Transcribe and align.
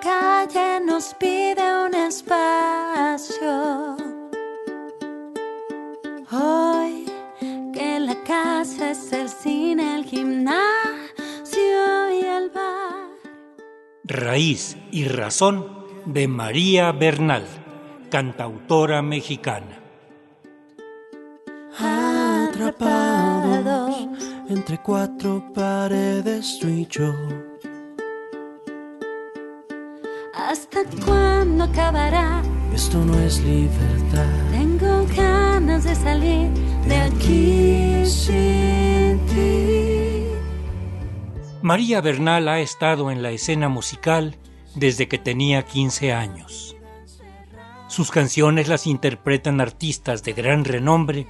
calle 0.00 0.80
nos 0.84 1.14
pide 1.14 1.62
un 1.86 1.94
espacio. 1.94 3.96
Hoy 6.32 7.06
que 7.72 8.00
la 8.00 8.16
casa 8.24 8.90
es 8.90 9.12
el 9.12 9.28
cine, 9.28 9.96
el 9.96 10.04
gimnasio 10.04 10.60
y 12.12 12.24
el 12.24 12.50
bar. 12.50 13.10
Raíz 14.04 14.76
y 14.90 15.04
razón 15.04 15.66
de 16.06 16.28
María 16.28 16.92
Bernal, 16.92 17.44
cantautora 18.10 19.02
mexicana. 19.02 19.78
Atrapados 22.48 24.08
entre 24.48 24.78
cuatro 24.82 25.52
paredes 25.54 26.58
tú 26.60 26.68
y 26.68 26.86
yo. 26.86 27.12
¿Hasta 30.50 30.80
cuándo 31.06 31.62
acabará? 31.62 32.42
Esto 32.74 32.98
no 33.04 33.16
es 33.20 33.38
libertad. 33.44 34.26
Tengo 34.50 35.06
ganas 35.16 35.84
de 35.84 35.94
salir 35.94 36.50
de 36.88 36.96
aquí 36.96 38.04
sin 38.04 39.20
ti. 39.28 40.24
María 41.62 42.00
Bernal 42.00 42.48
ha 42.48 42.58
estado 42.58 43.12
en 43.12 43.22
la 43.22 43.30
escena 43.30 43.68
musical 43.68 44.34
desde 44.74 45.06
que 45.06 45.18
tenía 45.18 45.62
15 45.62 46.12
años. 46.12 46.76
Sus 47.86 48.10
canciones 48.10 48.66
las 48.66 48.88
interpretan 48.88 49.60
artistas 49.60 50.24
de 50.24 50.32
gran 50.32 50.64
renombre 50.64 51.28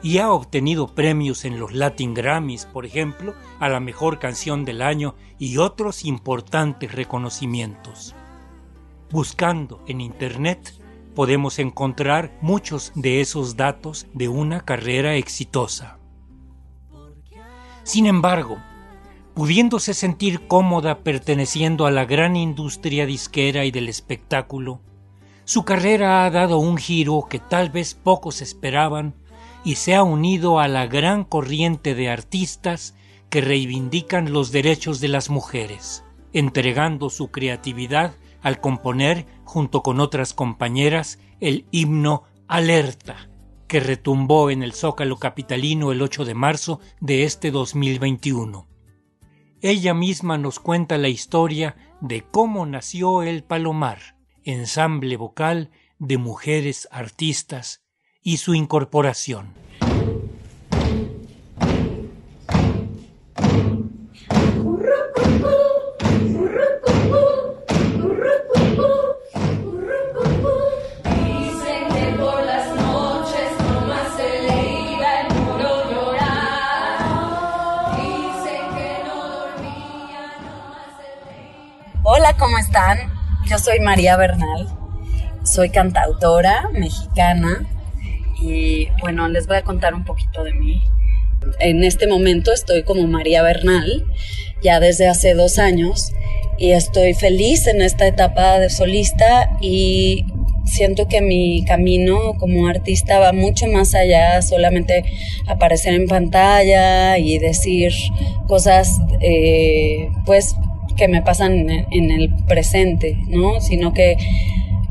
y 0.00 0.18
ha 0.18 0.30
obtenido 0.30 0.94
premios 0.94 1.44
en 1.44 1.58
los 1.58 1.72
Latin 1.72 2.14
Grammys, 2.14 2.66
por 2.66 2.86
ejemplo, 2.86 3.34
a 3.58 3.68
la 3.68 3.80
mejor 3.80 4.20
canción 4.20 4.64
del 4.64 4.80
año 4.80 5.16
y 5.40 5.56
otros 5.56 6.04
importantes 6.04 6.92
reconocimientos. 6.92 8.14
Buscando 9.10 9.82
en 9.88 10.00
Internet 10.00 10.72
podemos 11.16 11.58
encontrar 11.58 12.30
muchos 12.40 12.92
de 12.94 13.20
esos 13.20 13.56
datos 13.56 14.06
de 14.14 14.28
una 14.28 14.60
carrera 14.60 15.16
exitosa. 15.16 15.98
Sin 17.82 18.06
embargo, 18.06 18.58
pudiéndose 19.34 19.94
sentir 19.94 20.46
cómoda 20.46 21.00
perteneciendo 21.00 21.86
a 21.86 21.90
la 21.90 22.04
gran 22.04 22.36
industria 22.36 23.04
disquera 23.04 23.64
y 23.64 23.72
del 23.72 23.88
espectáculo, 23.88 24.80
su 25.44 25.64
carrera 25.64 26.24
ha 26.24 26.30
dado 26.30 26.58
un 26.58 26.76
giro 26.76 27.26
que 27.28 27.40
tal 27.40 27.70
vez 27.70 27.94
pocos 27.94 28.40
esperaban 28.40 29.16
y 29.64 29.74
se 29.74 29.96
ha 29.96 30.04
unido 30.04 30.60
a 30.60 30.68
la 30.68 30.86
gran 30.86 31.24
corriente 31.24 31.96
de 31.96 32.10
artistas 32.10 32.94
que 33.28 33.40
reivindican 33.40 34.32
los 34.32 34.52
derechos 34.52 35.00
de 35.00 35.08
las 35.08 35.30
mujeres, 35.30 36.04
entregando 36.32 37.10
su 37.10 37.32
creatividad 37.32 38.14
al 38.42 38.60
componer, 38.60 39.26
junto 39.44 39.82
con 39.82 40.00
otras 40.00 40.34
compañeras, 40.34 41.18
el 41.40 41.66
himno 41.70 42.24
Alerta, 42.48 43.28
que 43.68 43.80
retumbó 43.80 44.50
en 44.50 44.62
el 44.62 44.72
Zócalo 44.72 45.18
Capitalino 45.18 45.92
el 45.92 46.02
8 46.02 46.24
de 46.24 46.34
marzo 46.34 46.80
de 47.00 47.24
este 47.24 47.50
2021. 47.50 48.66
Ella 49.62 49.94
misma 49.94 50.38
nos 50.38 50.58
cuenta 50.58 50.98
la 50.98 51.08
historia 51.08 51.76
de 52.00 52.22
cómo 52.22 52.64
nació 52.66 53.22
el 53.22 53.44
Palomar, 53.44 54.16
ensamble 54.42 55.16
vocal 55.16 55.70
de 55.98 56.18
mujeres 56.18 56.88
artistas, 56.90 57.82
y 58.22 58.38
su 58.38 58.54
incorporación. 58.54 59.54
Hola, 82.30 82.38
¿cómo 82.38 82.58
están? 82.58 82.98
Yo 83.48 83.58
soy 83.58 83.80
María 83.80 84.16
Bernal, 84.16 84.68
soy 85.42 85.70
cantautora 85.70 86.68
mexicana 86.72 87.68
y 88.40 88.86
bueno, 89.00 89.28
les 89.28 89.48
voy 89.48 89.56
a 89.56 89.62
contar 89.62 89.94
un 89.94 90.04
poquito 90.04 90.44
de 90.44 90.52
mí. 90.52 90.80
En 91.58 91.82
este 91.82 92.06
momento 92.06 92.52
estoy 92.52 92.84
como 92.84 93.08
María 93.08 93.42
Bernal, 93.42 94.04
ya 94.62 94.78
desde 94.78 95.08
hace 95.08 95.34
dos 95.34 95.58
años, 95.58 96.12
y 96.56 96.70
estoy 96.70 97.14
feliz 97.14 97.66
en 97.66 97.82
esta 97.82 98.06
etapa 98.06 98.60
de 98.60 98.70
solista 98.70 99.50
y 99.60 100.24
siento 100.64 101.08
que 101.08 101.22
mi 101.22 101.64
camino 101.64 102.34
como 102.38 102.68
artista 102.68 103.18
va 103.18 103.32
mucho 103.32 103.66
más 103.66 103.96
allá 103.96 104.40
solamente 104.42 105.02
aparecer 105.48 105.94
en 105.94 106.06
pantalla 106.06 107.18
y 107.18 107.40
decir 107.40 107.92
cosas 108.46 109.00
eh, 109.20 110.10
pues 110.24 110.54
que 110.96 111.08
me 111.08 111.22
pasan 111.22 111.68
en, 111.70 112.10
el 112.10 112.30
presente, 112.46 113.16
¿no? 113.28 113.60
Sino 113.60 113.92
que 113.92 114.16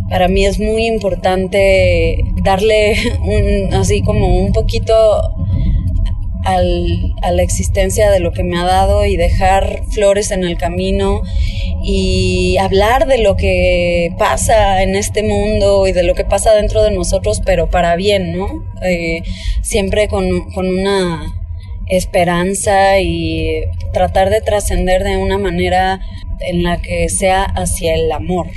para 0.10 0.28
mí 0.28 0.46
es 0.46 0.60
muy 0.60 0.86
importante 0.88 2.24
darle 2.44 2.96
un, 3.22 3.74
así 3.74 4.02
como 4.02 4.40
un 4.40 4.52
poquito 4.54 4.94
al, 6.46 7.14
a 7.22 7.32
la 7.32 7.44
existencia 7.44 8.10
de 8.10 8.20
lo 8.20 8.32
que 8.32 8.44
me 8.44 8.58
ha 8.58 8.64
dado 8.64 9.06
y 9.06 9.18
dejar 9.18 9.84
flores 9.92 10.32
en 10.32 10.44
el 10.44 10.58
camino 10.58 11.22
y 11.84 12.58
hablar 12.58 13.08
de 13.08 13.20
lo 13.20 13.36
que 13.36 14.14
pasa 14.18 14.84
en 14.84 14.96
este 14.96 15.24
mundo 15.24 15.88
y 15.88 15.92
de 15.92 16.04
lo 16.04 16.16
que 16.16 16.26
pasa 16.26 16.54
dentro 16.54 16.84
de 16.84 16.92
nosotros, 16.92 17.42
pero 17.46 17.70
para 17.70 17.96
bien, 17.96 18.38
¿no? 18.38 18.66
Eh, 18.82 19.22
siempre 19.62 20.08
con, 20.08 20.52
con 20.52 20.68
una 20.68 21.39
esperanza 21.90 23.00
y 23.00 23.64
tratar 23.94 24.30
de 24.30 24.42
trascender 24.42 25.04
de 25.04 25.18
una 25.18 25.38
manera 25.38 26.00
en 26.40 26.64
la 26.64 26.82
que 26.82 27.10
sea 27.10 27.44
hacia 27.44 27.96
el 27.96 28.12
amor. 28.12 28.48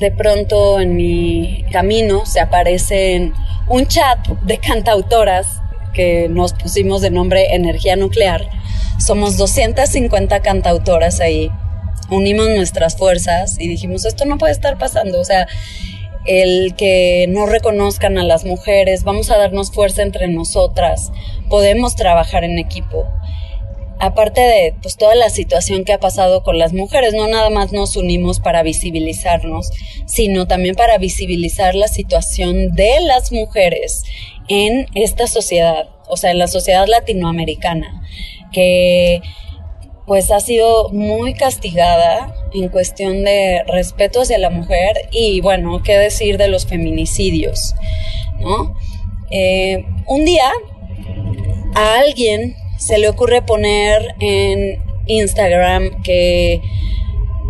De 0.00 0.10
pronto 0.10 0.80
en 0.80 0.96
mi 0.96 1.62
camino 1.70 2.24
se 2.24 2.40
aparece 2.40 3.32
un 3.68 3.86
chat 3.86 4.26
de 4.42 4.56
cantautoras 4.56 5.60
que 5.92 6.28
nos 6.30 6.54
pusimos 6.54 7.02
de 7.02 7.10
nombre 7.10 7.54
Energía 7.54 7.96
Nuclear. 7.96 8.48
Somos 8.98 9.36
250 9.36 10.40
cantautoras 10.40 11.20
ahí. 11.20 11.50
Unimos 12.10 12.48
nuestras 12.48 12.96
fuerzas 12.96 13.60
y 13.60 13.68
dijimos, 13.68 14.06
esto 14.06 14.24
no 14.24 14.38
puede 14.38 14.52
estar 14.52 14.78
pasando. 14.78 15.20
O 15.20 15.24
sea, 15.24 15.46
el 16.24 16.74
que 16.76 17.26
no 17.28 17.44
reconozcan 17.44 18.16
a 18.16 18.24
las 18.24 18.46
mujeres, 18.46 19.04
vamos 19.04 19.30
a 19.30 19.36
darnos 19.36 19.70
fuerza 19.70 20.02
entre 20.02 20.28
nosotras, 20.28 21.12
podemos 21.50 21.94
trabajar 21.94 22.44
en 22.44 22.58
equipo 22.58 23.06
aparte 24.00 24.40
de 24.40 24.74
pues, 24.80 24.96
toda 24.96 25.14
la 25.14 25.28
situación 25.28 25.84
que 25.84 25.92
ha 25.92 26.00
pasado 26.00 26.42
con 26.42 26.58
las 26.58 26.72
mujeres, 26.72 27.14
no 27.14 27.28
nada 27.28 27.50
más 27.50 27.72
nos 27.72 27.96
unimos 27.96 28.40
para 28.40 28.62
visibilizarnos, 28.62 29.70
sino 30.06 30.46
también 30.46 30.74
para 30.74 30.98
visibilizar 30.98 31.74
la 31.74 31.86
situación 31.86 32.72
de 32.72 33.00
las 33.02 33.30
mujeres 33.30 34.02
en 34.48 34.86
esta 34.94 35.26
sociedad, 35.26 35.90
o 36.08 36.16
sea, 36.16 36.30
en 36.30 36.38
la 36.38 36.48
sociedad 36.48 36.86
latinoamericana, 36.88 38.02
que 38.52 39.20
pues 40.06 40.30
ha 40.32 40.40
sido 40.40 40.88
muy 40.88 41.34
castigada 41.34 42.34
en 42.52 42.68
cuestión 42.68 43.22
de 43.22 43.62
respeto 43.68 44.22
hacia 44.22 44.38
la 44.38 44.50
mujer 44.50 45.08
y 45.12 45.40
bueno, 45.40 45.82
qué 45.84 45.96
decir 45.98 46.36
de 46.38 46.48
los 46.48 46.66
feminicidios, 46.66 47.74
¿no? 48.40 48.74
Eh, 49.30 49.84
un 50.06 50.24
día 50.24 50.50
a 51.76 51.98
alguien 51.98 52.56
se 52.80 52.96
le 52.96 53.08
ocurre 53.08 53.42
poner 53.42 54.14
en 54.20 54.82
Instagram 55.06 56.02
que 56.02 56.62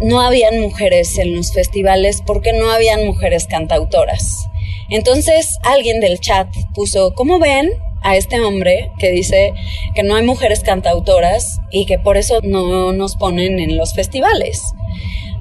no 0.02 0.20
habían 0.20 0.60
mujeres 0.60 1.18
en 1.18 1.36
los 1.36 1.52
festivales 1.52 2.20
porque 2.26 2.52
no 2.52 2.70
habían 2.70 3.06
mujeres 3.06 3.46
cantautoras. 3.46 4.46
Entonces 4.88 5.58
alguien 5.62 6.00
del 6.00 6.18
chat 6.18 6.48
puso, 6.74 7.14
¿cómo 7.14 7.38
ven 7.38 7.70
a 8.02 8.16
este 8.16 8.40
hombre 8.40 8.90
que 8.98 9.12
dice 9.12 9.52
que 9.94 10.02
no 10.02 10.16
hay 10.16 10.24
mujeres 10.24 10.60
cantautoras 10.60 11.60
y 11.70 11.86
que 11.86 11.98
por 11.98 12.16
eso 12.16 12.40
no 12.42 12.92
nos 12.92 13.14
ponen 13.14 13.60
en 13.60 13.76
los 13.76 13.94
festivales? 13.94 14.64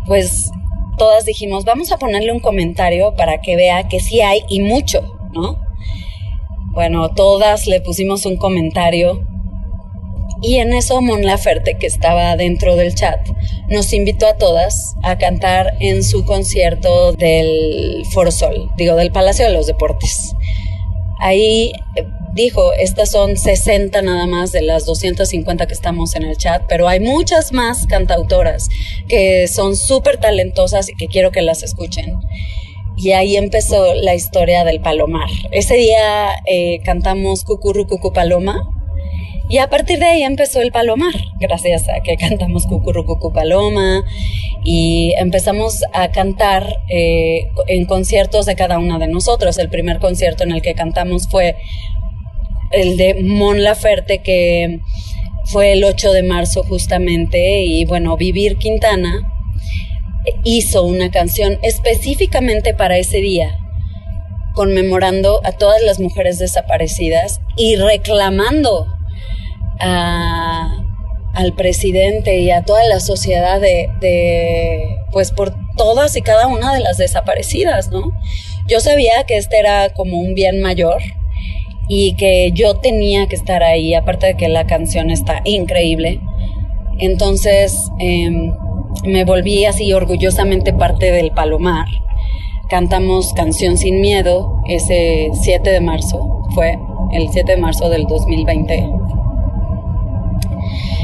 Pues 0.05 0.51
todas 0.99 1.25
dijimos, 1.25 1.65
vamos 1.65 1.91
a 1.91 1.97
ponerle 1.97 2.31
un 2.31 2.41
comentario 2.41 3.15
para 3.15 3.41
que 3.41 3.55
vea 3.55 3.87
que 3.87 3.99
sí 3.99 4.21
hay 4.21 4.43
y 4.49 4.61
mucho, 4.61 5.01
¿no? 5.33 5.57
Bueno, 6.73 7.09
todas 7.09 7.65
le 7.65 7.81
pusimos 7.81 8.27
un 8.27 8.37
comentario 8.37 9.25
y 10.41 10.55
en 10.57 10.73
eso 10.73 11.01
Mon 11.01 11.25
Laferte, 11.25 11.77
que 11.77 11.87
estaba 11.87 12.35
dentro 12.35 12.75
del 12.75 12.95
chat, 12.95 13.19
nos 13.67 13.93
invitó 13.93 14.27
a 14.27 14.37
todas 14.37 14.95
a 15.03 15.17
cantar 15.17 15.73
en 15.79 16.03
su 16.03 16.23
concierto 16.25 17.13
del 17.13 18.03
Foro 18.11 18.31
Sol, 18.31 18.71
digo, 18.77 18.95
del 18.95 19.11
Palacio 19.11 19.45
de 19.45 19.51
los 19.51 19.67
Deportes. 19.67 20.33
Ahí 21.19 21.73
eh, 21.97 22.05
dijo, 22.33 22.71
estas 22.73 23.11
son 23.11 23.35
60 23.35 24.01
nada 24.01 24.25
más 24.27 24.53
de 24.53 24.61
las 24.61 24.85
250 24.85 25.67
que 25.67 25.73
estamos 25.73 26.15
en 26.15 26.23
el 26.23 26.37
chat, 26.37 26.63
pero 26.69 26.87
hay 26.87 27.01
muchas 27.01 27.51
más 27.51 27.85
cantautoras 27.87 28.69
que 29.09 29.47
son 29.49 29.75
súper 29.75 30.17
talentosas 30.17 30.87
y 30.87 30.95
que 30.95 31.07
quiero 31.07 31.31
que 31.31 31.41
las 31.41 31.63
escuchen. 31.63 32.15
Y 32.95 33.11
ahí 33.11 33.35
empezó 33.37 33.93
la 33.93 34.13
historia 34.13 34.63
del 34.63 34.81
Palomar. 34.81 35.29
Ese 35.51 35.75
día 35.75 36.31
eh, 36.45 36.79
cantamos 36.83 37.43
Cucurru 37.43 37.87
Cucu 37.87 38.11
Paloma, 38.11 38.78
y 39.49 39.57
a 39.57 39.67
partir 39.67 39.97
de 39.97 40.05
ahí 40.05 40.21
empezó 40.21 40.61
el 40.61 40.71
Palomar, 40.71 41.15
gracias 41.39 41.89
a 41.89 42.03
que 42.03 42.17
cantamos 42.17 42.67
Cucurru 42.67 43.07
Cucu 43.07 43.33
Paloma 43.33 44.03
y 44.63 45.15
empezamos 45.17 45.83
a 45.91 46.11
cantar 46.11 46.77
eh, 46.87 47.49
en 47.65 47.85
conciertos 47.85 48.45
de 48.45 48.55
cada 48.55 48.77
una 48.77 48.99
de 48.99 49.07
nosotros. 49.07 49.57
El 49.57 49.69
primer 49.69 49.97
concierto 49.97 50.43
en 50.43 50.51
el 50.51 50.61
que 50.61 50.75
cantamos 50.75 51.27
fue 51.27 51.55
el 52.71 52.95
de 52.95 53.23
Mon 53.23 53.63
Laferte, 53.63 54.19
que 54.19 54.81
fue 55.45 55.73
el 55.73 55.83
8 55.83 56.13
de 56.13 56.21
marzo 56.21 56.61
justamente, 56.61 57.63
y 57.63 57.85
bueno, 57.85 58.17
Vivir 58.17 58.57
Quintana 58.57 59.33
hizo 60.43 60.83
una 60.83 61.09
canción 61.09 61.57
específicamente 61.63 62.75
para 62.75 62.99
ese 62.99 63.17
día, 63.17 63.57
conmemorando 64.53 65.41
a 65.43 65.53
todas 65.53 65.81
las 65.81 65.99
mujeres 65.99 66.37
desaparecidas 66.37 67.41
y 67.57 67.77
reclamando 67.77 68.98
al 69.79 71.53
presidente 71.55 72.39
y 72.39 72.51
a 72.51 72.63
toda 72.63 72.83
la 72.85 72.99
sociedad 72.99 73.61
de, 73.61 74.97
pues 75.11 75.31
por 75.31 75.53
todas 75.77 76.15
y 76.15 76.21
cada 76.21 76.47
una 76.47 76.73
de 76.73 76.81
las 76.81 76.97
desaparecidas, 76.97 77.89
¿no? 77.89 78.11
Yo 78.67 78.79
sabía 78.79 79.23
que 79.25 79.37
este 79.37 79.57
era 79.57 79.89
como 79.93 80.19
un 80.19 80.33
bien 80.33 80.61
mayor 80.61 81.01
y 81.87 82.15
que 82.15 82.51
yo 82.53 82.75
tenía 82.75 83.27
que 83.27 83.35
estar 83.35 83.63
ahí, 83.63 83.93
aparte 83.95 84.27
de 84.27 84.35
que 84.35 84.47
la 84.47 84.67
canción 84.67 85.09
está 85.09 85.41
increíble. 85.45 86.19
Entonces 86.99 87.89
eh, 87.99 88.51
me 89.05 89.23
volví 89.23 89.65
así 89.65 89.91
orgullosamente 89.93 90.73
parte 90.73 91.11
del 91.11 91.31
Palomar. 91.31 91.87
Cantamos 92.69 93.33
Canción 93.33 93.77
sin 93.77 93.99
Miedo 93.99 94.61
ese 94.67 95.29
7 95.41 95.71
de 95.71 95.81
marzo, 95.81 96.43
fue 96.53 96.77
el 97.11 97.29
7 97.31 97.53
de 97.53 97.57
marzo 97.57 97.89
del 97.89 98.03
2020 98.05 99.08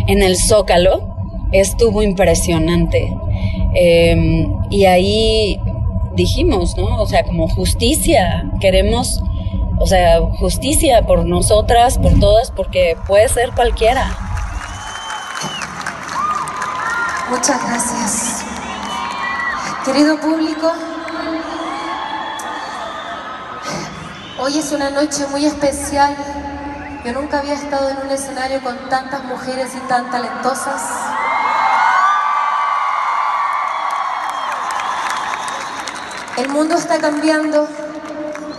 en 0.08 0.22
el 0.22 0.38
Zócalo 0.38 1.16
estuvo 1.52 2.02
impresionante. 2.02 3.16
Eh, 3.76 4.48
y 4.70 4.86
ahí 4.86 5.60
dijimos, 6.14 6.78
¿no? 6.78 7.02
O 7.02 7.08
sea, 7.08 7.24
como 7.24 7.48
justicia, 7.48 8.52
queremos, 8.60 9.22
o 9.80 9.86
sea, 9.86 10.22
justicia 10.40 11.06
por 11.06 11.26
nosotras, 11.26 11.98
por 11.98 12.20
todas, 12.20 12.52
porque 12.52 12.98
puede 13.08 13.28
ser 13.30 13.52
cualquiera. 13.52 14.18
Muchas 17.30 17.68
gracias. 17.68 18.46
Querido 19.84 20.20
público, 20.20 20.72
hoy 24.40 24.58
es 24.58 24.72
una 24.72 24.90
noche 24.90 25.28
muy 25.32 25.46
especial 25.46 26.16
yo 27.06 27.14
nunca 27.14 27.38
había 27.38 27.54
estado 27.54 27.90
en 27.90 27.98
un 27.98 28.10
escenario 28.10 28.64
con 28.64 28.76
tantas 28.90 29.24
mujeres 29.26 29.76
y 29.76 29.80
tan 29.88 30.10
talentosas. 30.10 30.82
El 36.36 36.50
mundo 36.50 36.74
está 36.74 36.98
cambiando 36.98 37.68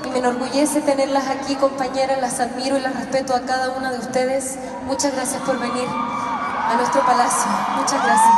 y 0.04 0.10
me 0.10 0.18
enorgullece 0.18 0.80
tenerlas 0.80 1.26
aquí, 1.26 1.56
compañeras. 1.56 2.20
Las 2.20 2.38
admiro 2.38 2.78
y 2.78 2.80
las 2.82 2.94
respeto 2.94 3.34
a 3.34 3.40
cada 3.40 3.70
una 3.70 3.90
de 3.90 3.98
ustedes. 3.98 4.56
Muchas 4.84 5.12
gracias 5.12 5.42
por 5.42 5.58
venir 5.58 5.88
a 5.88 6.76
nuestro 6.76 7.04
palacio. 7.04 7.50
Muchas 7.76 8.00
gracias. 8.00 8.34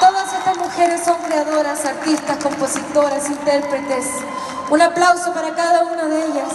Todas 0.00 0.32
estas 0.32 0.56
mujeres 0.56 1.00
son 1.04 1.22
creadoras, 1.22 1.84
artistas, 1.84 2.38
compositoras, 2.42 3.30
intérpretes. 3.30 4.06
Un 4.68 4.82
aplauso 4.82 5.32
para 5.32 5.54
cada 5.54 5.84
una 5.84 6.04
de 6.06 6.26
ellas. 6.26 6.52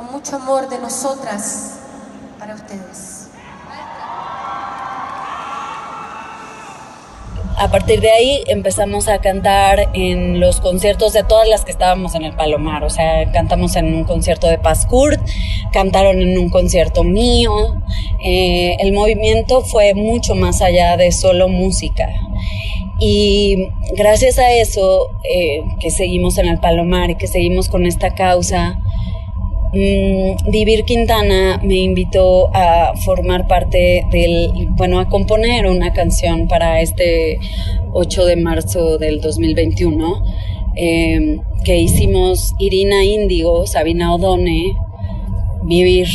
Mucho 0.00 0.36
amor 0.36 0.68
de 0.68 0.78
nosotras 0.78 1.80
para 2.38 2.54
ustedes. 2.54 3.28
A 7.58 7.70
partir 7.70 8.00
de 8.00 8.10
ahí 8.10 8.42
empezamos 8.48 9.08
a 9.08 9.18
cantar 9.18 9.90
en 9.92 10.40
los 10.40 10.60
conciertos 10.60 11.12
de 11.12 11.22
todas 11.22 11.46
las 11.46 11.64
que 11.64 11.70
estábamos 11.70 12.14
en 12.14 12.24
el 12.24 12.34
Palomar. 12.34 12.82
O 12.82 12.90
sea, 12.90 13.30
cantamos 13.30 13.76
en 13.76 13.94
un 13.94 14.04
concierto 14.04 14.48
de 14.48 14.58
Paz 14.58 14.86
Kurt, 14.86 15.20
cantaron 15.72 16.20
en 16.20 16.38
un 16.38 16.48
concierto 16.48 17.04
mío. 17.04 17.52
Eh, 18.24 18.76
el 18.80 18.92
movimiento 18.92 19.60
fue 19.60 19.94
mucho 19.94 20.34
más 20.34 20.60
allá 20.62 20.96
de 20.96 21.12
solo 21.12 21.48
música. 21.48 22.08
Y 22.98 23.68
gracias 23.96 24.38
a 24.38 24.50
eso, 24.52 25.10
eh, 25.22 25.62
que 25.78 25.90
seguimos 25.90 26.38
en 26.38 26.48
el 26.48 26.58
Palomar 26.58 27.10
y 27.10 27.16
que 27.16 27.26
seguimos 27.26 27.68
con 27.68 27.86
esta 27.86 28.14
causa, 28.14 28.80
Mm, 29.74 30.50
Vivir 30.50 30.84
Quintana 30.84 31.58
me 31.62 31.76
invitó 31.76 32.54
a 32.54 32.92
formar 33.06 33.46
parte 33.46 34.04
del, 34.10 34.68
bueno, 34.72 35.00
a 35.00 35.08
componer 35.08 35.66
una 35.66 35.94
canción 35.94 36.46
para 36.46 36.82
este 36.82 37.38
8 37.94 38.26
de 38.26 38.36
marzo 38.36 38.98
del 38.98 39.22
2021 39.22 40.22
em, 40.76 41.40
que 41.64 41.78
hicimos 41.78 42.52
Irina 42.58 43.02
Índigo, 43.02 43.66
Sabina 43.66 44.14
Odone, 44.14 44.76
Vivir 45.62 46.08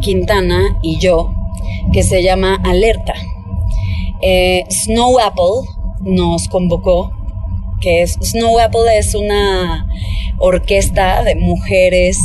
Quintana 0.00 0.78
y 0.80 1.00
yo, 1.00 1.32
que 1.92 2.04
se 2.04 2.22
llama 2.22 2.60
Alerta. 2.64 3.14
Eh, 4.22 4.66
Snow 4.70 5.18
Apple 5.18 5.68
nos 6.02 6.46
convocó, 6.46 7.10
que 7.80 8.02
es, 8.02 8.18
Snow 8.22 8.60
Apple 8.60 8.98
es 8.98 9.16
una 9.16 9.88
orquesta 10.38 11.24
de 11.24 11.34
mujeres 11.34 12.18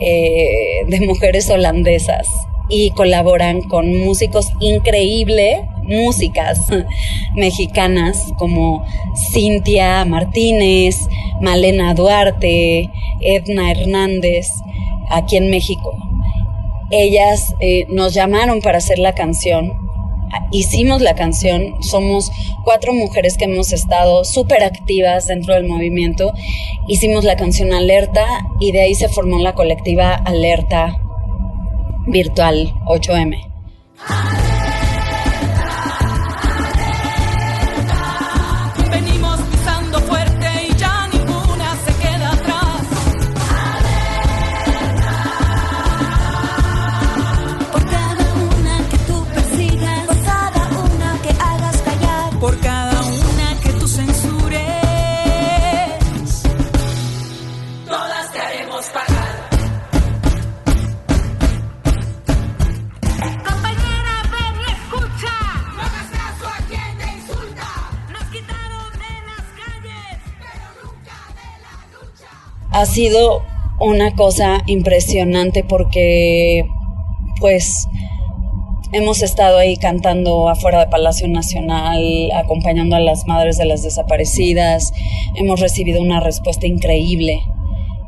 eh, 0.00 0.84
de 0.86 1.00
mujeres 1.06 1.50
holandesas 1.50 2.26
y 2.68 2.90
colaboran 2.92 3.62
con 3.62 3.94
músicos 3.98 4.52
increíbles, 4.60 5.60
músicas 5.82 6.60
mexicanas 7.34 8.32
como 8.38 8.84
Cintia 9.32 10.04
Martínez, 10.04 10.96
Malena 11.40 11.94
Duarte, 11.94 12.90
Edna 13.20 13.72
Hernández, 13.72 14.48
aquí 15.10 15.36
en 15.36 15.50
México. 15.50 15.96
Ellas 16.90 17.54
eh, 17.60 17.86
nos 17.88 18.14
llamaron 18.14 18.60
para 18.60 18.78
hacer 18.78 18.98
la 18.98 19.14
canción 19.14 19.89
hicimos 20.52 21.02
la 21.02 21.14
canción, 21.14 21.82
somos 21.82 22.30
cuatro 22.64 22.92
mujeres 22.92 23.36
que 23.36 23.44
hemos 23.44 23.72
estado 23.72 24.24
súper 24.24 24.62
activas 24.62 25.26
dentro 25.26 25.54
del 25.54 25.66
movimiento, 25.66 26.32
hicimos 26.88 27.24
la 27.24 27.36
canción 27.36 27.72
Alerta 27.72 28.46
y 28.58 28.72
de 28.72 28.82
ahí 28.82 28.94
se 28.94 29.08
formó 29.08 29.38
la 29.38 29.54
colectiva 29.54 30.14
Alerta 30.14 31.00
Virtual 32.06 32.74
8M. 32.86 33.49
Ha 72.80 72.86
sido 72.86 73.42
una 73.78 74.14
cosa 74.14 74.62
impresionante 74.66 75.64
porque 75.64 76.64
pues 77.38 77.86
hemos 78.92 79.22
estado 79.22 79.58
ahí 79.58 79.76
cantando 79.76 80.48
afuera 80.48 80.80
de 80.80 80.86
Palacio 80.86 81.28
Nacional, 81.28 82.30
acompañando 82.34 82.96
a 82.96 83.00
las 83.00 83.26
madres 83.26 83.58
de 83.58 83.66
las 83.66 83.82
desaparecidas, 83.82 84.92
hemos 85.34 85.60
recibido 85.60 86.00
una 86.00 86.20
respuesta 86.20 86.66
increíble 86.66 87.42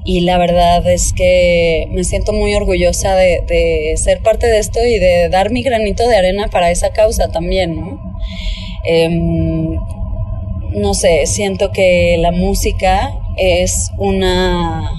y 0.07 0.23
la 0.23 0.39
verdad 0.39 0.87
es 0.91 1.13
que 1.13 1.87
me 1.91 2.03
siento 2.05 2.33
muy 2.33 2.55
orgullosa 2.55 3.15
de, 3.15 3.93
ser 3.97 4.23
parte 4.23 4.47
de 4.47 4.59
esto 4.59 4.81
y 4.85 4.99
de 4.99 5.29
dar 5.29 5.51
mi 5.51 5.63
granito 5.63 6.09
de 6.09 6.17
arena 6.17 6.49
para 6.49 6.71
esa 6.71 6.93
causa 6.93 7.29
también, 7.29 7.77
¿no? 7.77 8.01
Em, 8.85 9.77
no 10.71 10.95
sé, 10.95 11.27
siento 11.27 11.73
que 11.73 12.17
la 12.19 12.33
música 12.33 13.22
es 13.37 13.91
una 13.99 14.91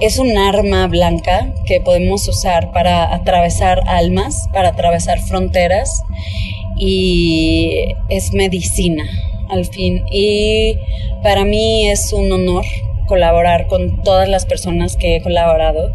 es 0.00 0.18
un 0.18 0.36
arma 0.36 0.86
blanca 0.88 1.54
que 1.66 1.80
podemos 1.80 2.26
usar 2.28 2.72
para 2.72 3.14
atravesar 3.14 3.80
almas, 3.86 4.48
para 4.52 4.70
atravesar 4.70 5.20
fronteras 5.20 6.02
y 6.76 7.94
es 8.08 8.32
medicina 8.32 9.04
al 9.48 9.64
fin. 9.66 10.02
Y 10.10 10.76
para 11.22 11.44
mí 11.44 11.88
es 11.88 12.12
un 12.12 12.30
honor 12.32 12.64
colaborar 13.06 13.66
con 13.66 14.02
todas 14.02 14.28
las 14.28 14.46
personas 14.46 14.96
que 14.96 15.16
he 15.16 15.22
colaborado 15.22 15.92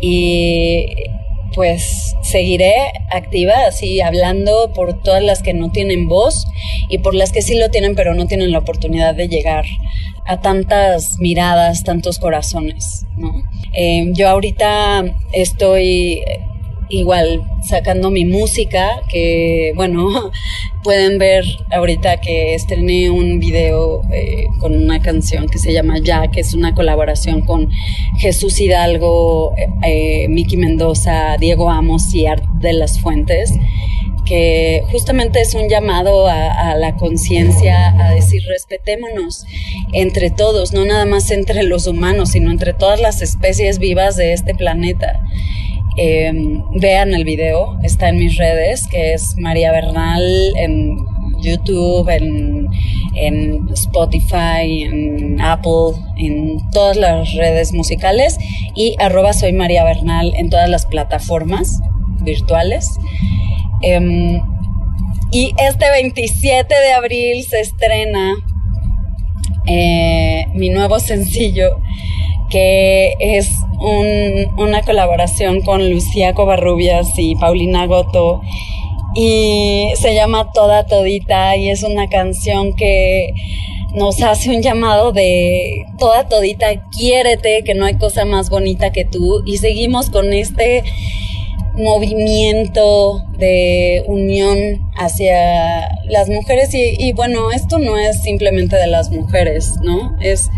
y 0.00 0.86
pues 1.54 2.16
seguiré 2.22 2.74
activa, 3.10 3.54
así 3.68 4.00
hablando 4.00 4.72
por 4.74 5.02
todas 5.02 5.22
las 5.22 5.42
que 5.42 5.52
no 5.52 5.70
tienen 5.70 6.08
voz 6.08 6.46
y 6.88 6.98
por 6.98 7.14
las 7.14 7.32
que 7.32 7.42
sí 7.42 7.58
lo 7.58 7.70
tienen 7.70 7.94
pero 7.94 8.14
no 8.14 8.26
tienen 8.26 8.52
la 8.52 8.58
oportunidad 8.58 9.14
de 9.14 9.28
llegar 9.28 9.64
a 10.26 10.40
tantas 10.40 11.18
miradas, 11.18 11.84
tantos 11.84 12.18
corazones. 12.18 13.06
Eh, 13.74 14.10
yo 14.14 14.28
ahorita 14.28 15.04
estoy 15.32 16.22
igual 16.92 17.42
sacando 17.62 18.10
mi 18.10 18.24
música, 18.24 19.02
que 19.08 19.72
bueno, 19.74 20.06
pueden 20.84 21.18
ver 21.18 21.44
ahorita 21.70 22.20
que 22.20 22.54
estrené 22.54 23.10
un 23.10 23.38
video 23.38 24.02
eh, 24.12 24.46
con 24.60 24.76
una 24.76 25.00
canción 25.00 25.48
que 25.48 25.58
se 25.58 25.72
llama 25.72 25.98
Ya, 25.98 26.30
que 26.30 26.40
es 26.40 26.54
una 26.54 26.74
colaboración 26.74 27.40
con 27.40 27.70
Jesús 28.18 28.60
Hidalgo, 28.60 29.54
eh, 29.82 30.28
Miki 30.28 30.56
Mendoza, 30.56 31.36
Diego 31.38 31.70
Amos 31.70 32.14
y 32.14 32.26
Art 32.26 32.44
de 32.60 32.74
las 32.74 33.00
Fuentes 33.00 33.52
que 34.32 34.82
justamente 34.90 35.42
es 35.42 35.54
un 35.54 35.68
llamado 35.68 36.26
a, 36.26 36.74
la 36.76 36.96
conciencia, 36.96 37.94
a 38.02 38.14
decir 38.14 38.42
respetémonos 38.48 39.44
entre 39.92 40.30
todos, 40.30 40.72
no 40.72 40.86
nada 40.86 41.04
más 41.04 41.30
entre 41.30 41.64
los 41.64 41.86
humanos, 41.86 42.30
sino 42.30 42.50
entre 42.50 42.72
todas 42.72 42.98
las 42.98 43.20
especies 43.20 43.78
vivas 43.78 44.16
de 44.16 44.32
este 44.32 44.54
planeta. 44.54 45.20
Em, 45.98 46.64
vean 46.80 47.12
el 47.12 47.24
video, 47.24 47.76
está 47.82 48.08
en 48.08 48.20
mis 48.20 48.38
redes, 48.38 48.88
que 48.88 49.12
es 49.12 49.36
María 49.36 49.70
Bernal 49.70 50.24
en 50.56 50.96
YouTube, 51.42 52.08
en, 52.08 52.70
Spotify, 53.74 54.84
en 54.84 55.42
Apple, 55.42 55.92
en 56.16 56.70
todas 56.70 56.96
las 56.96 57.34
redes 57.34 57.74
musicales 57.74 58.38
y 58.74 58.96
arroba 58.98 59.32
Bernal 59.42 60.32
en 60.34 60.48
todas 60.48 60.70
las 60.70 60.86
plataformas 60.86 61.82
virtuales. 62.22 62.88
Em, 63.82 64.40
y 65.32 65.52
este 65.58 65.90
27 65.90 66.74
de 66.74 66.92
abril 66.92 67.44
se 67.44 67.60
estrena 67.60 68.34
eh, 69.66 70.46
mi 70.54 70.68
nuevo 70.68 71.00
sencillo 71.00 71.78
que 72.50 73.14
es 73.18 73.50
una 73.80 74.82
colaboración 74.82 75.62
con 75.62 75.90
Lucía 75.90 76.34
Covarrubias 76.34 77.08
y 77.16 77.34
Paulina 77.34 77.86
Goto 77.86 78.42
y 79.14 79.88
se 79.96 80.14
llama 80.14 80.52
Toda 80.52 80.86
Todita 80.86 81.56
y 81.56 81.70
es 81.70 81.82
una 81.82 82.08
canción 82.08 82.74
que 82.74 83.32
nos 83.94 84.22
hace 84.22 84.50
un 84.50 84.62
llamado 84.62 85.12
de 85.12 85.84
toda 85.98 86.28
todita, 86.28 86.66
quiérete, 86.90 87.62
que 87.62 87.74
no 87.74 87.84
hay 87.84 87.96
cosa 87.96 88.24
más 88.24 88.48
bonita 88.48 88.90
que 88.90 89.04
tú 89.04 89.42
y 89.44 89.58
seguimos 89.58 90.08
con 90.08 90.32
este 90.32 90.82
movimiento 91.74 93.24
de 93.38 94.04
unión 94.06 94.90
hacia 94.96 95.88
las 96.08 96.28
mujeres. 96.28 96.74
Y, 96.74 96.96
y, 96.98 97.12
bueno, 97.12 97.50
esto 97.52 97.78
no 97.78 97.98
es 97.98 98.22
simplemente 98.22 98.76
de 98.76 98.86
las 98.86 99.10
mujeres, 99.10 99.74
¿no? 99.82 100.16
Es 100.20 100.50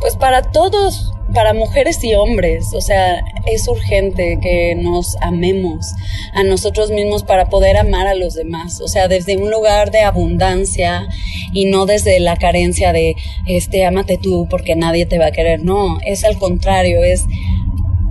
pues 0.00 0.16
para 0.16 0.42
todos, 0.42 1.12
para 1.34 1.52
mujeres 1.52 2.02
y 2.02 2.14
hombres, 2.14 2.72
o 2.72 2.80
sea, 2.80 3.22
es 3.46 3.68
urgente 3.68 4.38
que 4.40 4.74
nos 4.74 5.16
amemos 5.20 5.92
a 6.32 6.42
nosotros 6.42 6.90
mismos 6.90 7.22
para 7.22 7.50
poder 7.50 7.76
amar 7.76 8.06
a 8.06 8.14
los 8.14 8.34
demás, 8.34 8.80
o 8.80 8.88
sea, 8.88 9.08
desde 9.08 9.36
un 9.36 9.50
lugar 9.50 9.90
de 9.90 10.00
abundancia 10.00 11.06
y 11.52 11.66
no 11.66 11.84
desde 11.84 12.18
la 12.18 12.36
carencia 12.36 12.92
de, 12.92 13.14
este, 13.46 13.84
ámate 13.84 14.16
tú 14.16 14.46
porque 14.48 14.74
nadie 14.74 15.04
te 15.04 15.18
va 15.18 15.26
a 15.26 15.32
querer, 15.32 15.62
no, 15.62 15.98
es 16.04 16.24
al 16.24 16.38
contrario, 16.38 17.04
es 17.04 17.26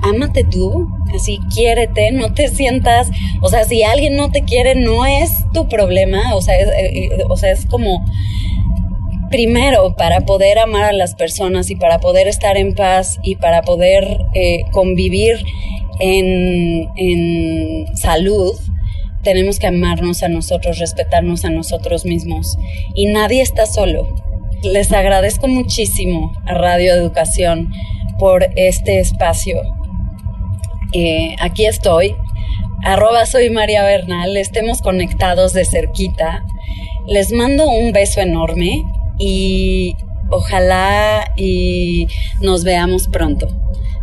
ámate 0.02 0.44
tú, 0.44 0.88
así 1.14 1.40
quiérete, 1.54 2.12
no 2.12 2.34
te 2.34 2.48
sientas, 2.48 3.10
o 3.42 3.50
sea, 3.50 3.66
si 3.66 3.84
alguien 3.84 4.16
no 4.16 4.32
te 4.32 4.44
quiere 4.44 4.76
no 4.76 5.06
es 5.06 5.32
tu 5.54 5.68
problema, 5.68 6.36
o 6.36 6.42
sea, 6.42 6.58
es, 6.58 6.68
eh, 6.68 6.92
eh, 6.94 7.24
o 7.30 7.38
sea, 7.38 7.52
es 7.52 7.66
como 7.66 8.06
primero 9.30 9.96
para 9.96 10.22
poder 10.22 10.58
amar 10.60 10.86
a 10.86 10.94
las 10.94 11.16
personas 11.16 11.70
y 11.70 11.76
para 11.76 12.00
poder 12.00 12.28
estar 12.28 12.58
en 12.58 12.74
paz 12.74 13.20
y 13.24 13.36
para 13.36 13.62
poder 13.62 14.26
eh, 14.34 14.64
convivir 14.72 15.38
en, 16.00 16.90
en 16.96 17.96
salud, 17.96 18.54
tenemos 19.24 19.60
que 19.60 19.68
amarnos 19.68 20.24
a 20.24 20.30
nosotros, 20.30 20.80
respetarnos 20.80 21.46
a 21.46 21.50
nosotros 21.50 22.06
mismos. 22.06 22.58
Y 22.96 23.08
nadie 23.08 23.42
está 23.42 23.66
solo. 23.66 24.08
Les 24.64 24.92
agradezco 24.92 25.48
muchísimo 25.48 26.32
a 26.46 26.54
Radio 26.54 26.94
Educación 26.94 27.72
por 28.18 28.48
este 28.56 29.00
espacio. 29.00 29.79
Aquí 31.40 31.68
estoy. 31.68 32.16
Arroba 32.84 33.28
soy 33.28 33.52
María 33.52 33.84
Bernal. 33.84 34.36
Estemos 34.38 34.82
conectados 34.82 35.54
de 35.54 35.64
cerquita. 35.64 36.44
Les 37.06 37.32
mando 37.32 37.70
un 37.70 37.92
beso 37.92 38.22
enorme 38.22 38.86
y 39.20 39.96
ojalá 40.32 41.32
y 41.36 42.08
nos 42.42 42.64
veamos 42.64 43.08
pronto. 43.08 43.48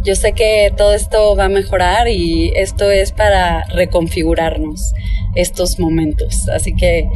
Yo 0.05 0.15
sé 0.15 0.33
que 0.33 0.73
todo 0.77 0.95
esto 0.95 1.35
va 1.35 1.47
a 1.47 1.49
mejorar 1.49 2.07
y 2.07 2.53
esto 2.55 2.89
es 2.93 3.11
para 3.11 3.65
reconfigurarnos 3.65 4.93
estos 5.35 5.81
momentos. 5.81 6.49
Así 6.49 6.73
que 6.73 7.09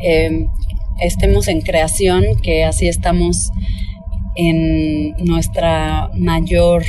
em, 0.00 0.48
estemos 1.00 1.48
en 1.48 1.60
creación, 1.60 2.24
que 2.42 2.64
así 2.64 2.88
estamos 2.88 3.50
en 4.36 5.12
nuestra 5.18 6.08
mayor 6.14 6.84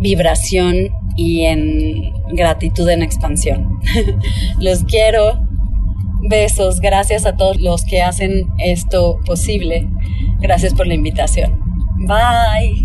vibración 0.00 0.90
y 1.16 1.44
en 1.44 2.12
gratitud 2.34 2.88
en 2.88 3.02
expansión. 3.02 3.80
Los 4.60 4.84
quiero, 4.84 5.50
Besos, 6.22 6.80
gracias 6.80 7.24
a 7.24 7.36
todos 7.36 7.60
los 7.60 7.84
que 7.84 8.02
hacen 8.02 8.52
esto 8.58 9.20
posible. 9.24 9.88
Gracias 10.40 10.74
por 10.74 10.86
la 10.86 10.94
invitación. 10.94 11.58
Bye. 11.96 12.84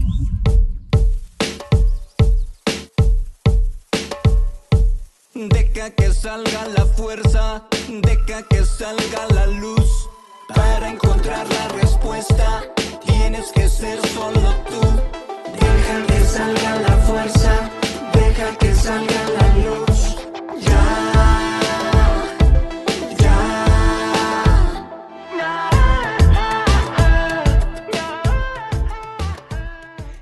Deja 5.34 5.90
que 5.92 6.12
salga 6.12 6.68
la 6.78 6.86
fuerza, 6.86 7.64
deja 8.02 8.42
que 8.50 8.64
salga 8.64 9.28
la 9.34 9.48
luz. 9.48 10.10
Para 10.56 10.90
encontrar 10.90 11.46
la 11.50 11.68
respuesta, 11.80 12.64
tienes 13.06 13.52
que 13.52 13.68
ser 13.68 14.00
solo 14.08 14.56
tú. 14.70 14.82
Deja 15.60 16.06
que 16.08 16.24
salga 16.26 16.80
la 16.80 16.98
fuerza, 17.06 17.70
que 18.36 18.76
salga 18.76 19.30
la 19.30 19.48
luz. 19.56 20.18
Ya. 20.60 21.06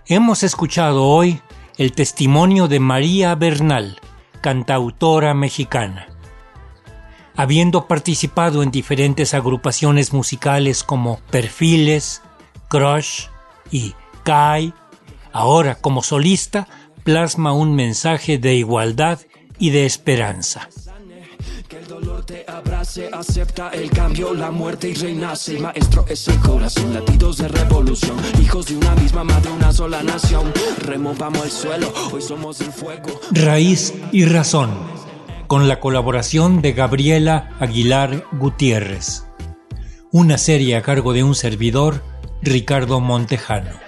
Hemos 0.06 0.44
escuchado 0.44 1.06
hoy 1.08 1.42
el 1.78 1.94
testimonio 1.94 2.68
de 2.68 2.80
María 2.80 3.34
Bernal, 3.34 4.00
cantautora 4.42 5.34
mexicana. 5.34 6.08
Habiendo 7.36 7.88
participado 7.88 8.62
en 8.62 8.70
diferentes 8.70 9.34
agrupaciones 9.34 10.14
musicales 10.14 10.84
como 10.84 11.20
Perfiles, 11.32 12.22
Crush 12.68 13.24
y 13.72 13.96
Kai, 14.24 14.72
ahora 15.32 15.74
como 15.74 16.04
solista 16.04 16.68
plasma 17.04 17.54
un 17.54 17.76
mensaje 17.76 18.38
de 18.38 18.56
igualdad 18.56 19.20
y 19.60 19.70
de 19.70 19.86
esperanza. 19.86 20.70
dolor 21.88 22.26
te 22.26 22.46
abrace, 22.48 23.10
acepta 23.12 23.70
el 23.70 23.90
cambio, 23.90 24.34
la 24.34 24.52
muerte 24.52 24.90
y 24.90 24.94
reinace. 24.94 25.58
El 25.58 25.64
maestro 25.64 26.06
es 26.08 26.28
el 26.28 26.40
corazón, 26.40 26.94
latidos 26.94 27.38
de 27.38 27.48
revolución. 27.50 28.18
Hijos 28.42 28.68
de 28.68 28.78
una 28.78 28.96
misma 28.96 29.24
madre, 29.24 29.52
una 29.52 29.74
sola 29.74 30.02
nación. 30.02 30.52
Removamos 30.82 31.44
el 31.46 31.52
suelo, 31.52 31.94
hoy 32.12 32.22
somos 32.22 32.62
el 32.62 32.72
fuego. 32.72 33.20
Raíz 33.32 33.94
y 34.12 34.26
razón, 34.26 34.72
con 35.48 35.68
la 35.68 35.80
colaboración 35.80 36.62
de 36.62 36.72
Gabriela 36.74 37.56
Aguilar 37.60 38.26
Gutiérrez. 38.32 39.26
Una 40.12 40.38
serie 40.38 40.78
a 40.78 40.82
cargo 40.82 41.12
de 41.14 41.24
un 41.24 41.36
servidor, 41.36 42.02
Ricardo 42.42 43.00
Montejano. 43.00 43.83